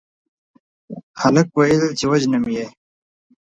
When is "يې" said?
2.55-2.65